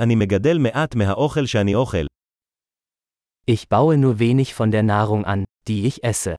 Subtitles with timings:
[0.00, 2.06] אני מגדל מעט מהאוכל שאני אוכל.
[3.50, 6.34] Ich baue nur wenig von der Nahrung an, die ich esse.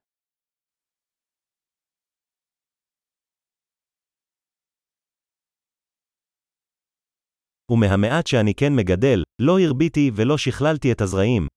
[7.72, 11.48] ומהמעט שאני כן מגדל, לא הרביתי ולא שכללתי את הזרעים.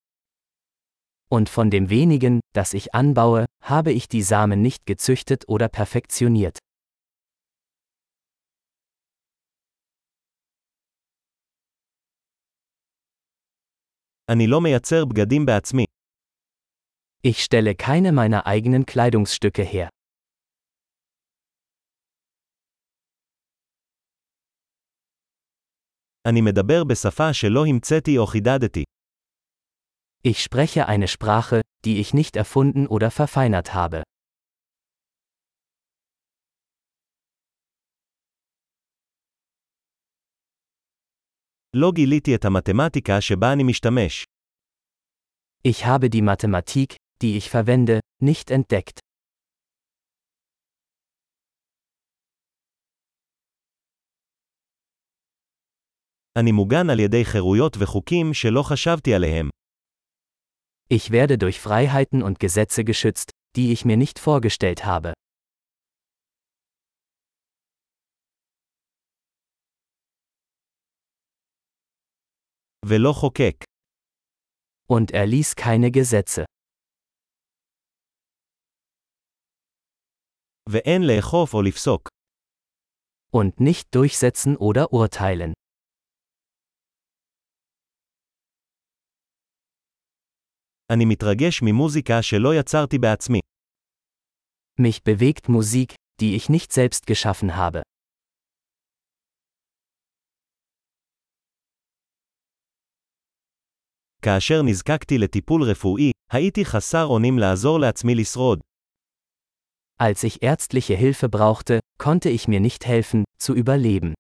[1.35, 6.59] Und von dem wenigen, das ich anbaue, habe ich die Samen nicht gezüchtet oder perfektioniert.
[14.32, 15.86] אני לא מייצר בגדים בעצמי.
[17.28, 19.88] Ich stelle keine meiner eigenen Kleidungsstücke her.
[26.26, 28.84] אני מדבר בשפה שלא המצאתי או חידדתי.
[30.24, 34.04] Ich spreche eine Sprache, die ich nicht erfunden oder verfeinert habe.
[41.76, 44.26] לא גיליתי את המתמטיקה שבה אני משתמש.
[45.68, 49.00] Ich habe die Mathematik, die ich verwende, nicht entdeckt.
[56.40, 59.50] אני מוגן על ידי חירויות וחוקים שלא חשבתי עליהם.
[60.94, 65.14] Ich werde durch Freiheiten und Gesetze geschützt, die ich mir nicht vorgestellt habe.
[72.86, 73.64] ולא חוקק.
[74.92, 76.46] Und er ließ keine Gesetze.
[80.70, 82.10] ואין לאכוף או לפסוק.
[83.32, 85.54] Und nicht durchsetzen oder urteilen.
[90.94, 93.40] אני מתרגש ממוזיקה שלא יצרתי בעצמי.
[94.82, 97.82] Mich bewegt Musik, die ich nicht selbst geschaffen habe.
[104.24, 108.60] כאשר נזקקתי לטיפול רפואי, הייתי חסר אונים לעזור לעצמי לשרוד.
[110.02, 114.14] Als ich ärztliche Hilfe brauchte, konnte ich mir nicht helfen, zu überleben.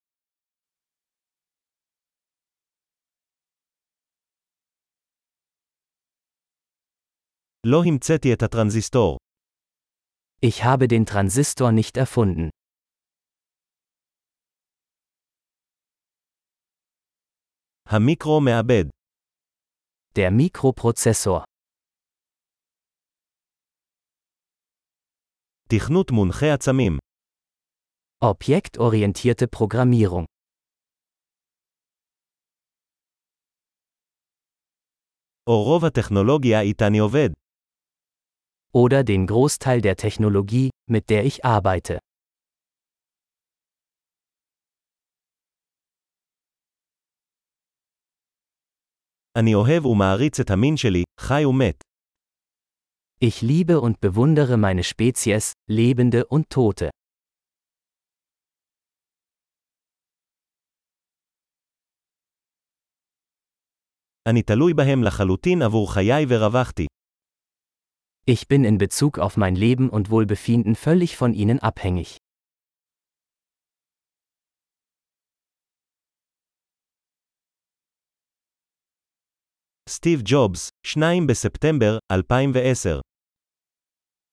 [7.65, 9.17] לא המצאתי את הטרנזיסטור.
[10.41, 12.49] Ich habe den Transistor nicht erfunden.
[17.89, 18.92] המיקרו מעבד.
[20.17, 21.43] Der Mikroprozessor.
[25.69, 26.97] תכנות מונחה עצמים.
[28.23, 30.25] Objektorientierte Programmierung.
[35.47, 37.29] או רוב הטכנולוגיה איתה אני עובד.
[38.73, 41.97] Oder den Großteil der Technologie, mit der ich arbeite.
[49.39, 51.83] אני אוהב ומעריץ את המין שלי, חי ומת.
[53.23, 56.89] Ich liebe und bewundere meine Spezies, Lebende und Tote.
[64.29, 66.85] אני תלוי בהם לחלוטין עבור חיי ורווחתי.
[68.29, 72.17] Ich bin in Bezug auf mein Leben und Wohlbefinden völlig von ihnen abhängig.
[79.93, 82.99] סטיב ג'ובס, 2 בספטמבר 2010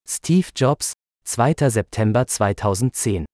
[0.07, 0.91] Steve Jobs,
[1.25, 1.53] 2.
[1.67, 3.30] September 2010